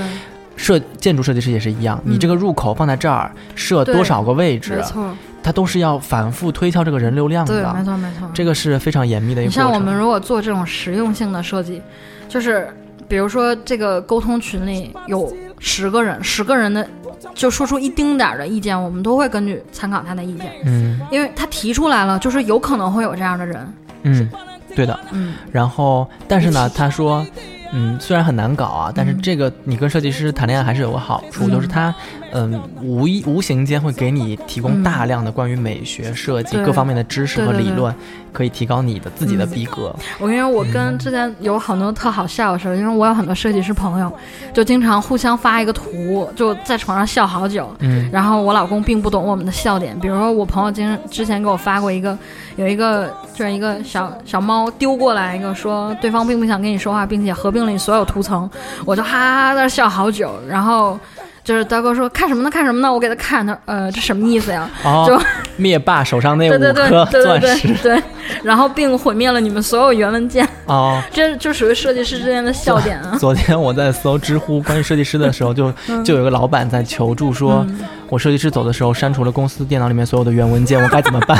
[0.57, 7.85] 设建筑设计师也是一样，嗯你这个入口放在这儿，设多少个位置没，错，它都是要反复推敲这个人流量的对，没。
[7.85, 8.31] 错没错。
[8.33, 9.51] 这个是非常严密的一你。
[9.51, 11.83] 像我们如果做这种实用性的设计，
[12.27, 12.69] 就是
[13.07, 16.89] 比如说这个沟通群里有十个人，十个人的
[17.35, 23.67] 就说出一丁点儿的意见，我们都会根据参考他的意见，嗯因为他提出来了，就是有可能会有这样的人。
[24.03, 24.29] 嗯，
[24.75, 24.99] 对的。
[25.13, 27.27] 嗯，然后，但是呢，他说，
[27.73, 31.95] 嗯，虽然很难搞啊，但是嗯这个你跟设计师谈恋爱还是有个好处，嗯就是他，
[32.35, 37.95] 嗯，无意无形间会给你提供嗯大量的关于美学设计各方面的知识和理论，
[38.33, 39.95] 可以提高你的自己的嗯逼格。
[40.19, 44.13] 我因为我跟之前有很多特好笑的事儿，因为我有很多设计师朋友，
[44.53, 47.73] 就经常互相发一个图，就在床上笑好久。
[47.79, 52.19] 嗯然后我老公并不懂我们的笑点，比如说我朋友经之前给我发过一个，
[52.57, 58.51] 有一个就是一个小小猫丢过来一个说对方并不想跟你说话，并且合并了你所有图层，
[58.85, 60.99] 我就哈哈哈在那笑好久，然后。
[61.45, 62.51] 就是大哥说看什么呢？
[62.51, 62.91] 看什么呢？
[62.91, 64.69] 我给他看，他呃，这什么意思呀？
[64.83, 65.21] 哦就，
[65.57, 68.03] 灭霸手上那五颗对对对钻石对，
[68.43, 71.03] 然后并毁灭了你们所有原文件，哦。
[71.13, 73.15] 这就属于设计师之间的笑点啊。
[73.21, 75.71] 昨天我在搜知乎关于设计师的时候，就
[76.03, 77.79] 就有一个老板在求助说，嗯
[78.09, 81.37] 我设计师走的时候删除了公司电脑里面所有的原文件，我该怎么办？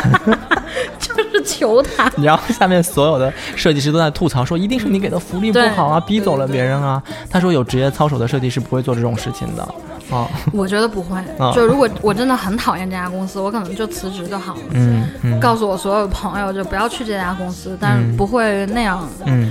[0.99, 7.03] 就是求他，然后下面所有的设计师都在吐槽说，一定是你给的福利不好啊，逼走了别人啊。
[7.31, 9.67] 他说有职业操守的设计师不会做这种事情的。
[10.11, 11.19] 哦，我觉得不会。
[11.39, 14.61] 啊就如果我真的很讨厌这家公司，我可能就辞职就好了。
[14.73, 19.09] 嗯嗯告诉我所有朋友就不要去这家公司，但嗯是不会那样。
[19.25, 19.51] 嗯。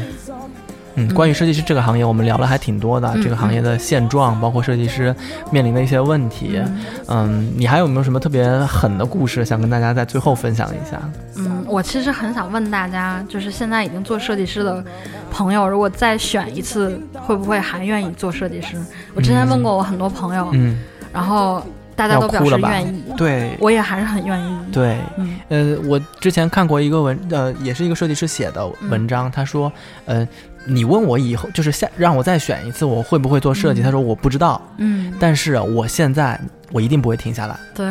[0.96, 5.16] 嗯，关于设计师这个行业，我们聊了还挺多的，嗯这个行业的现状，包括设计师
[5.52, 6.60] 面临的一些问题。
[7.08, 11.02] 嗯，你还有没有什么特别狠的故事想跟大家在最后分享一下？
[11.38, 14.84] 嗯，我其实很想问大家，就是现在已经做设计师的
[15.32, 18.78] 朋友，如果再选一次，会不会还愿意做设计师？
[19.16, 20.80] 我之前问过我很多朋友，嗯，
[21.12, 23.58] 然后大家都表示愿意，对。
[23.60, 24.58] 我也还是很愿意。
[24.72, 25.40] 对，嗯。
[25.50, 28.90] 呃，我之前看过一个文，呃，也是一个设计师写的嗯。
[28.90, 29.72] 文章，他说，
[30.06, 30.28] 呃，
[30.66, 33.82] 你问我以后就是下让我再选一次，我会不会做设计？
[33.82, 33.84] 嗯。
[33.84, 36.40] 他说我不知道，嗯，但是我现在
[36.74, 37.56] 我一定不会停下来。
[37.74, 37.86] 对。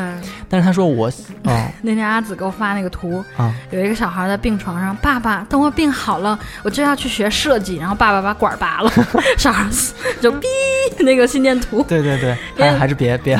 [0.51, 1.09] 但是他说我，
[1.45, 7.77] 哦那天阿紫给我发那个图，啊，有一个小孩在病床上，爸爸，等我病好了，我就要去学设计。
[7.79, 8.92] 然后爸爸把管儿拔了，
[9.38, 9.66] 小孩
[10.21, 10.42] 就哔
[10.99, 11.83] 那个心电图。
[11.88, 13.38] 对对对，还还是别别，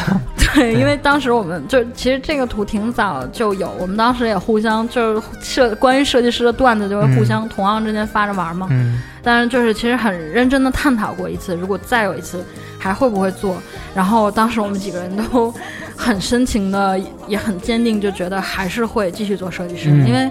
[0.55, 8.69] 对，因为当时我们就其实这个图挺早就有，我们当时也互相就是设关于设计师的段子就会互相同行之间发着玩嘛。
[8.71, 12.45] 嗯但是就是其实很认真的探讨过一次，如果再有一次
[12.83, 13.57] 还会不会做？
[13.95, 15.55] 然后当时我们几个人都
[15.97, 20.29] 很深情的，也很坚定，就觉得还是会继续做设计师，嗯因为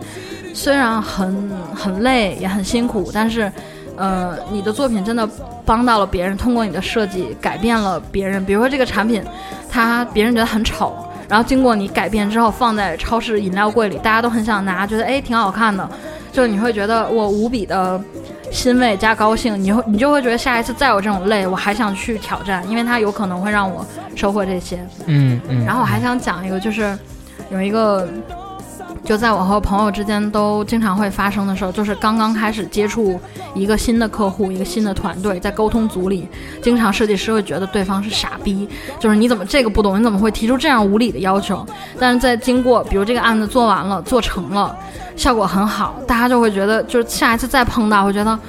[0.54, 3.50] 虽然很很累也很辛苦，但是
[3.96, 5.28] 呃，你的作品真的
[5.66, 8.44] 帮到了别人，通过你的设计改变了别人。
[8.44, 9.24] 比如说这个产品，
[9.70, 10.94] 它别人觉得很丑，
[11.30, 15.90] 然后经过你改变之后，放在超市饮料柜里，大家都很想拿，觉得哎挺好看的，
[16.34, 18.02] 就你会觉得我无比的
[18.52, 23.86] 欣慰加高兴，你会你就会觉得下一次再有这种累，我还想去挑战，因为它有可能会让我
[24.16, 24.86] 收获这些。
[25.06, 25.66] 嗯嗯。
[25.66, 26.98] 然后我还想讲一个，就是
[27.50, 28.08] 有一个。
[29.04, 33.20] 就在我和朋友之间都经常会发生的时候，就是刚刚开始接触
[33.56, 36.28] 一个新的客户、一个新的团队，在沟通组里，
[36.62, 41.66] 经常设计师会觉得对方是傻逼，就是你怎么这个不懂，你怎么会提出这样无理的要求？
[42.00, 44.76] 但是在经过，比如这个案子做完了、做成了，
[45.16, 48.40] 效果很好，大家就会觉得，就是下一次再碰到，会觉得，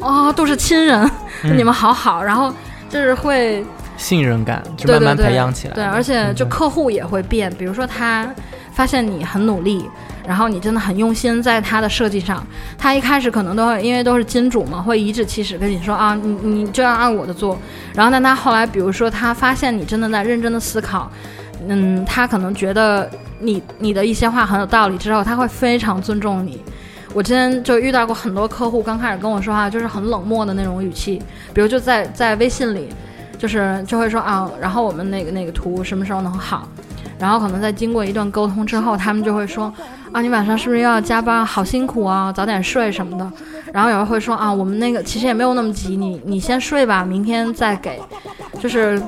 [0.00, 1.08] 啊，都是亲人，
[1.54, 2.52] 你们好好，然后
[2.88, 3.64] 就是会
[3.98, 8.26] 信任感就慢慢培养起来，对，而且就客户也会变，比如说他。
[8.72, 9.84] 发现你很努力，
[10.26, 12.44] 然后你真的很用心在它的设计上。
[12.78, 17.58] 他一开始可能都会因为都是金主嘛，会颐指气使跟你说啊，你你就要按我的做。
[17.94, 21.10] 然后但他后来，比如说他发现你真的在认真的思考，
[21.68, 23.08] 嗯，他可能觉得
[23.40, 26.60] 你你的一些话很有道理之后，他会非常尊重你。
[27.14, 32.88] 我之前就遇到过很多客户，刚开始跟我说话就是很冷漠的那种语气，比如就在在微信里，
[33.36, 36.66] 就是就会说啊，然后我们那个那个图什么时候能好？
[37.22, 39.72] 然后可能在经过一段沟通之后，他们就会说，
[40.10, 41.46] 啊，你晚上是不是又要加班？
[41.46, 43.32] 好辛苦啊，早点睡什么的。
[43.72, 48.00] 然后有人会说，啊，我们那个其实也没有那么急，你你先睡吧，明天再给。
[48.58, 49.00] 就是，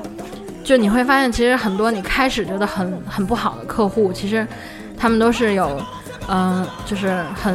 [0.63, 4.47] 就你会发现，其实很多你开始觉得很很不好的客户，其实
[4.97, 5.77] 他们都是有，
[6.29, 7.53] 嗯，就是很，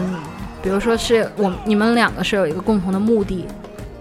[0.63, 3.47] 比如说是我你们两个是有一个共同的目的，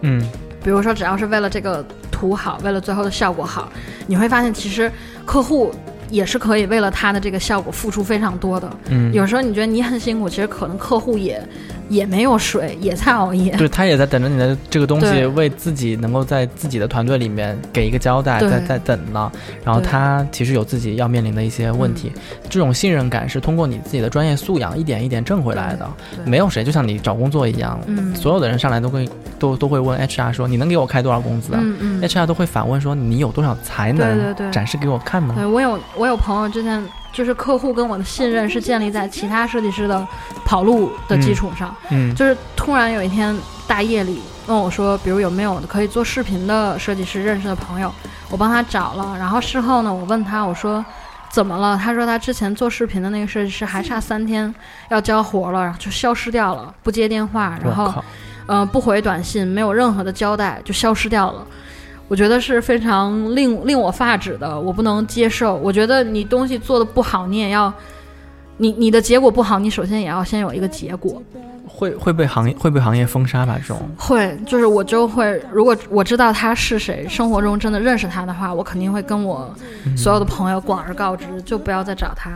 [0.01, 0.21] 嗯，
[0.61, 3.69] 比如说只要是为了这个图好，为了最后的效果好，
[4.07, 4.91] 你会发现其实
[5.25, 5.73] 客户。
[6.09, 8.69] 也是可以为了它的这个效果付出非常多的。
[8.89, 11.41] 嗯，有时候你觉得你很辛苦，其实可能客户也
[11.89, 13.51] 也没有水，也在熬夜。
[13.57, 19.31] 对他也在等着你的这个东西，为自己能够在自己的团队里面给一个交代，在在等呢。
[19.65, 22.11] 然后他其实有自己要面临的一些问题，
[22.49, 25.89] 这种信任感是通过你自己的专业素养一点一点挣回来的。
[26.25, 27.79] 没有谁就像你找工作一样，
[28.15, 31.61] 所有的人上来都会都都会问 HR 说你能给我开多少工资啊
[32.01, 35.33] ？HR 都会反问说你有多少才能展示给我看呢？
[35.35, 35.79] 对我有。
[35.95, 40.07] 我有朋友之前就是客户跟我的信任是建立在其他设计师的
[40.45, 43.35] 跑路的基础上，嗯，就是突然有一天
[43.67, 47.91] 大夜里问我说，比如有没有可以做视频的设计师认识的朋友，
[48.29, 50.83] 我帮他找了，然后事后呢，我问他我说
[51.29, 51.77] 怎么了？
[51.77, 54.53] 他说他之前做视频的那个设计师还差三天
[54.89, 58.03] 要交活了，然后就消失掉了，不接电话，然后
[58.47, 61.45] 嗯不回短信，没有任何的交代就消失掉了。
[62.09, 65.55] 我觉得是非常令令我发指的，我不能接受。
[65.55, 67.71] 我觉得你东西做的不好，你也要，
[68.57, 71.21] 你你的结果不好，你首先也要先有一个结果。
[71.67, 73.57] 会会被行业会被行业封杀吧？
[73.61, 79.55] 这种会，就是我就会，如果我知道他是谁，生活中真的认识他的话，我肯定会跟我
[79.95, 82.31] 所有的朋友广而告之，就不要再找他。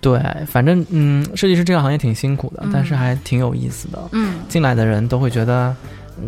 [0.00, 3.98] 对，反正嗯，设计师这个行业挺辛苦的，但是还挺有意思的。
[4.12, 5.74] 嗯，进来的人都会觉得。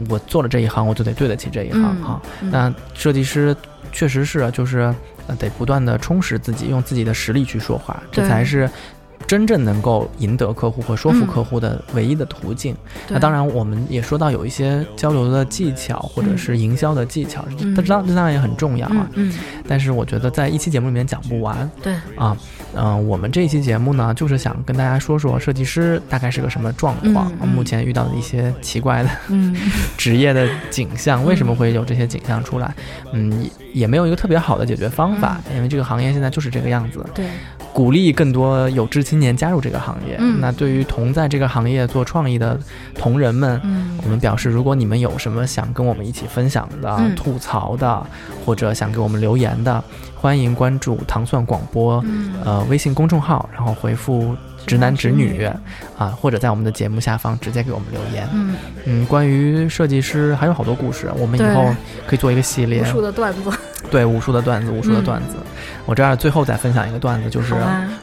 [0.08, 2.20] 我做了这一行，我就得对得起这一行哈。
[2.40, 3.54] 那设计师
[3.92, 4.94] 确实是，就是
[5.38, 8.68] 得不断的充实自己，用自己的实力去说话，这才是。
[9.26, 12.74] 真正能够赢得客户和说服客户的唯一的途径。
[13.08, 19.08] 那当然，我们也说到有一些交流的技巧或者是营销的技巧，这当这当然也很重要啊。
[19.14, 19.32] 嗯。
[19.66, 21.68] 但是我觉得在一期节目里面讲不完。
[21.82, 21.94] 对。
[22.16, 22.36] 啊，
[22.74, 29.10] 嗯，我们这一期节目呢，就是想跟大家说说设计师大概是个什么状况，目前遇到的一些奇怪的
[29.96, 32.74] 职业的景象，为什么会有这些景象出来？
[33.12, 37.04] 嗯，也没有一个特别好的解决方法，因为这个行业现在就是这个样子。
[37.14, 37.26] 对。
[37.74, 40.16] 鼓励更多有志青年加入这个行业。
[40.40, 42.58] 那对于同在这个行业做创意的
[42.94, 43.60] 同仁们，
[44.02, 48.06] 我们表示，如果你们有什么想跟我们一起分享的、吐槽的，
[48.46, 49.82] 或者想给我们留言的，
[50.14, 52.02] 欢迎关注糖蒜广播
[52.44, 54.36] 呃微信公众号，然后回复。
[54.66, 55.44] 直男直女，
[55.98, 58.26] 啊，或者在我们的节目下方直接给我们留言。
[58.32, 58.56] 嗯
[58.86, 61.66] 嗯，关于设计师还有好多故事，我们以后
[62.06, 62.80] 可以做一个系列。
[62.80, 63.52] 无数的段子。
[63.90, 65.36] 对，无数的段子，无数的段子。
[65.86, 67.54] 我这儿最后再分享一个段子，就是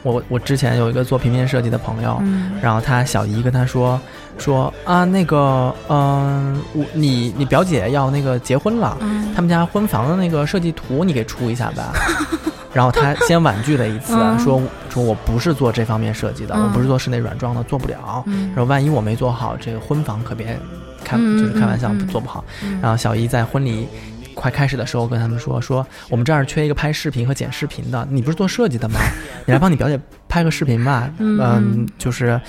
[0.02, 2.22] 我我之前有一个做平面设计的朋友，
[2.62, 4.00] 然后他小姨跟他说
[4.38, 8.96] 说啊，那个嗯，我你你表姐要那个结婚了，
[9.34, 11.92] 他们家婚房的那个设计图你给出一下吧。
[12.72, 18.24] 然后他先婉拒了一次，说说我不是做这方面设计的，我不是做室内软装的，做不了。
[18.54, 20.58] 说万一我没做好，这个婚房可别
[21.04, 22.42] 开，就是开玩笑，做不好。
[22.80, 23.86] 然后小姨在婚礼
[24.34, 29.00] 快开始的时候跟他们说说，我们这儿缺一个拍视频和剪视频的，你不是做设计的吗？
[29.46, 31.10] 你来帮你表姐拍个视频吧。
[31.18, 32.40] 嗯，就是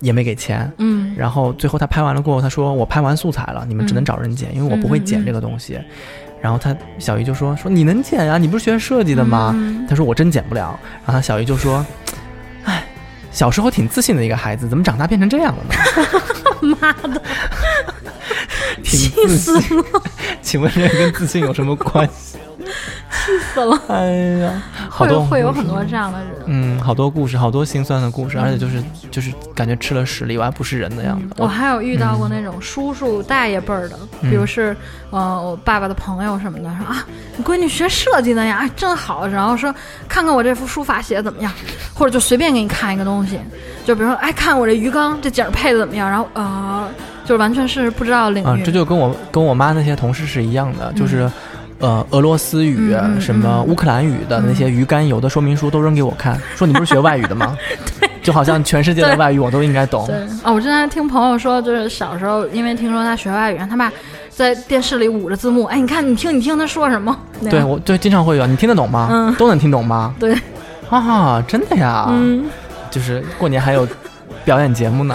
[0.00, 5.80] 也没给钱，嗯，然后最后他拍完了过后，他说我拍完素材了，你们只能找人剪，因为我不会剪这个东西。
[6.40, 9.54] 然后他小姨就说说你能剪呀，你不是学设计的吗？
[9.88, 10.78] 他说我真剪不了。
[11.04, 11.84] 然后他小姨就说，
[12.64, 12.84] 哎，
[13.32, 16.76] 小时候挺自信的一个孩子，怎么长大变成这样了呢？
[16.80, 17.22] 妈的，
[18.84, 19.84] 挺自信。
[20.42, 22.38] 请问这跟自信有什么关系？
[23.16, 23.80] 气死了！
[23.88, 24.06] 哎
[24.40, 31.34] 呀，好多会有很多这样的人，嗯，好多故事，好多心酸的故事，而且就是就是感觉吃了屎里外不是人的样子。
[31.38, 34.76] 我还有遇到过那种叔叔大爷辈儿的，比如是
[35.10, 37.04] 呃我爸爸的朋友什么的，说啊
[37.36, 39.74] 你闺女学设计的呀，真好，然后说
[40.08, 41.52] 看看我这幅书法写的怎么样，
[41.94, 43.38] 或者就随便给你看一个东西，
[43.84, 46.88] 就比如说哎看我这鱼缸这景配的怎么样，然后呃
[47.24, 48.46] 就完全是不知道领域。
[48.46, 51.30] 啊，这就跟我跟我妈那些同事是一样的，就是。
[51.78, 57.56] 呃，俄罗斯语、什么乌克兰语的那些鱼肝油的说明书都扔给我看， 说你不是学外语的吗？
[58.00, 60.06] 对，就好像全世界的外语我都应该懂。
[60.06, 63.92] 对啊，我之前听朋友说，就是小时候因为听说他学外语，他爸
[64.30, 67.14] 在电视里捂着字幕，哎，你看，你听，你听他说什么？
[67.50, 69.08] 对，我对经常会有，你听得懂吗？
[69.12, 70.14] 嗯，都能听懂吗？
[70.18, 70.34] 对，
[70.88, 72.46] 啊，真的呀，嗯，
[72.90, 73.86] 就是过年还有
[74.46, 75.14] 表演节目呢，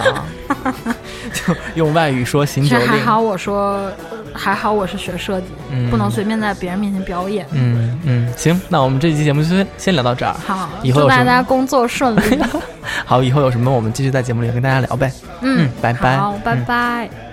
[1.34, 2.86] 就用外语说行酒令。
[2.86, 3.90] 还好我说。
[4.34, 5.46] 还好我是学设计，
[5.90, 7.46] 不能随便在别人面前表演。
[7.52, 10.34] 嗯嗯，行，那我们这期节目就先先聊到这儿。
[10.46, 12.20] 好，以后祝大家工作顺利。
[13.04, 15.12] 好，以后有什么我们继续在节目里跟大家聊呗。
[15.40, 16.16] 嗯，拜拜。
[16.16, 17.31] 好，拜拜。